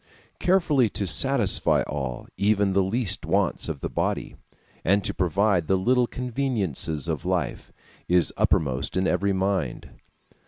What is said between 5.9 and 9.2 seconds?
conveniences of life, is uppermost in